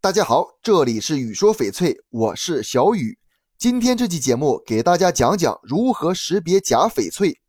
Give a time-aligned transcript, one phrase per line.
[0.00, 3.18] 大家好，这里是雨说翡翠，我是小雨。
[3.58, 7.40] 今天这期节目给大家讲讲如何识别假翡翠。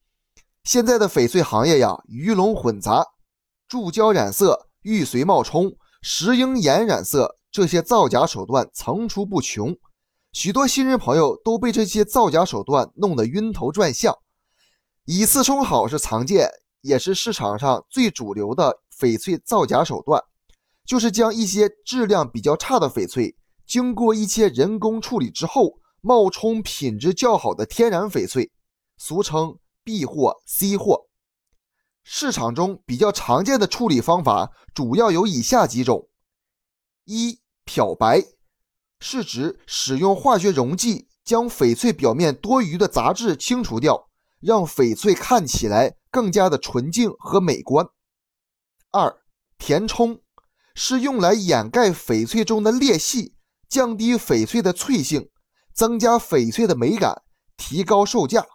[0.63, 3.05] 现在的翡翠行业呀，鱼龙混杂，
[3.67, 9.77] 注胶染色、玉髓冒充、石英岩染色这些造假手段层出不穷，
[10.33, 14.11] 许多新人朋友都被这些造假手段弄得晕头转向。
[15.05, 16.49] 以次充好是常见，
[16.81, 20.19] 也是市场上最主流的翡翠造假手段。
[20.89, 23.35] 就是将一些质量比较差的翡翠，
[23.67, 28.51] 经过一些人工处理之后，冒充品质较好的天然翡翠，
[28.97, 31.05] 俗称 B 货、C 货。
[32.03, 36.09] 市场中比较常见的处理方法主要有以下几种：
[37.05, 38.23] 一、漂白，
[38.99, 47.87] 是指使用化学溶剂将翡翠表面多余的杂质清除掉，让翡翠看起来更加的纯净和美观。
[48.89, 49.15] 二、
[49.59, 50.19] 填充。
[50.81, 53.35] 是用来掩盖翡翠中的裂隙，
[53.67, 55.29] 降低翡翠的脆性，
[55.73, 57.21] 增加翡翠的美感，
[57.57, 58.47] 提高售价。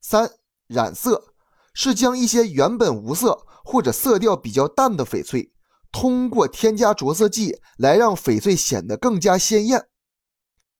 [0.00, 0.32] 三、
[0.66, 1.32] 染色
[1.74, 5.52] 是将一些原本无色或者色调比较淡的翡翠，
[5.92, 9.86] 通过添加着色剂来让翡翠显得更加鲜艳。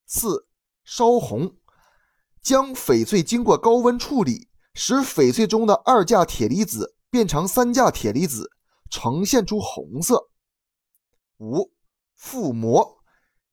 [0.08, 0.48] 四、
[0.82, 1.54] 烧红，
[2.42, 8.50] 将翡翠经过高温处理，使翡翠中的二价铁离子变成三价铁离子，
[8.90, 10.30] 呈现出红色。
[11.42, 11.72] 五、
[12.16, 13.02] 覆膜，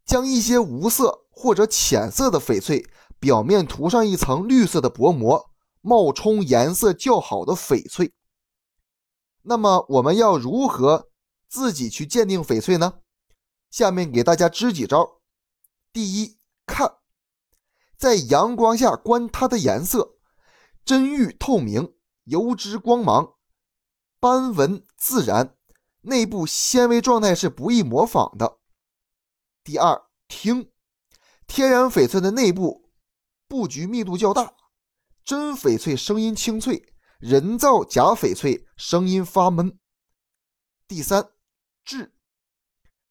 [0.05, 2.87] 将一些无色或者浅色的翡翠
[3.19, 5.49] 表面涂上一层绿色的薄膜，
[5.81, 8.13] 冒充颜色较好的翡翠。
[9.41, 11.09] 那么我们要如何
[11.47, 12.99] 自己去鉴定翡翠呢？
[13.71, 15.21] 下面给大家支几招。
[15.91, 16.37] 第一，
[16.67, 16.97] 看，
[17.97, 20.17] 在阳光下观它的颜色，
[20.85, 23.33] 真玉透明，油脂光芒，
[24.19, 25.55] 斑纹自然。
[26.09, 28.59] 内部纤维状态是不易模仿的。
[29.63, 30.71] 第二，听，
[31.47, 32.89] 天然翡翠的内部
[33.47, 34.53] 布局密度较大，
[35.23, 39.79] 真翡翠声音清脆，人造假翡翠声音发闷。
[40.87, 41.29] 第三，
[41.85, 42.13] 质，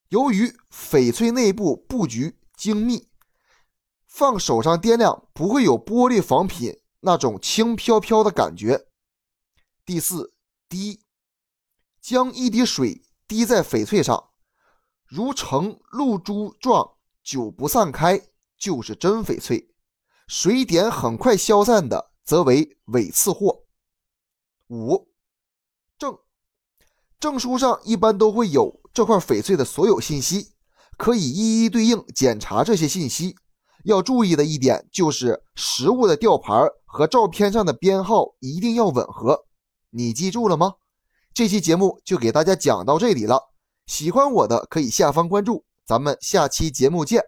[0.09, 3.09] 由于翡翠内部布局精密，
[4.06, 8.88] 放手上掂量不会有玻璃仿品那种轻飘飘的感觉。
[9.86, 10.34] 第四，
[10.69, 11.07] 低。
[12.00, 14.31] 将一滴水滴在翡翠上，
[15.06, 18.20] 如呈露珠状，久不散开，
[18.59, 19.69] 就是真翡翠；
[20.26, 23.64] 水点很快消散的，则为伪次货。
[24.69, 25.09] 五
[25.98, 26.19] 证
[27.19, 30.53] 证书上一般都会有这块翡翠的所有信息，
[30.97, 33.36] 可以一一对应检查这些信息。
[33.84, 36.53] 要注意的一点就是，实物的吊牌
[36.84, 39.47] 和照片上的编号一定要吻合。
[39.91, 40.75] 你记住了吗？
[41.38, 43.41] 这期节目就给大家讲到这里了，
[43.87, 47.22] 喜欢我的可以下方关注，咱们下期节目见。